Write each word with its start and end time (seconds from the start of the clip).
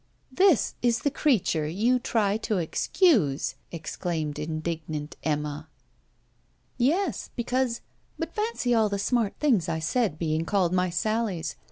'This 0.31 0.73
is 0.81 0.99
the 1.03 1.11
creature 1.11 1.67
you 1.67 1.99
try 1.99 2.35
to 2.35 2.57
excuse!' 2.57 3.53
exclaimed 3.71 4.39
indignant 4.39 5.15
Emma. 5.23 5.67
'Yes, 6.75 7.29
because 7.35 7.81
but 8.17 8.33
fancy 8.33 8.73
all 8.73 8.89
the 8.89 8.97
smart 8.97 9.35
things 9.39 9.69
I 9.69 9.77
said 9.77 10.17
being 10.17 10.43
called 10.43 10.73
my 10.73 10.89
"sallies"! 10.89 11.55